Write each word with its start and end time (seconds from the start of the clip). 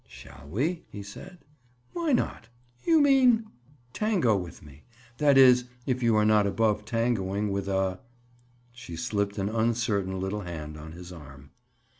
"Shall 0.07 0.47
we?" 0.49 0.83
he 0.89 1.03
said. 1.03 1.45
"Why 1.93 2.11
not?" 2.11 2.49
"You 2.85 3.01
mean—?" 3.01 3.45
"Tango 3.93 4.35
with 4.35 4.63
me? 4.63 4.83
That 5.19 5.37
is, 5.37 5.65
if 5.85 6.01
you 6.01 6.15
are 6.15 6.25
not 6.25 6.47
above 6.47 6.85
tangoing 6.85 7.51
with 7.51 7.67
a—" 7.67 7.99
She 8.71 8.95
slipped 8.95 9.37
an 9.37 9.49
uncertain 9.49 10.19
little 10.19 10.41
hand 10.41 10.75
on 10.75 10.93
his 10.93 11.11
arm. 11.11 11.51